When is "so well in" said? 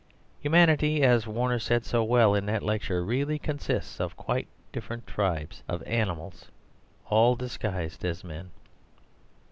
1.85-2.47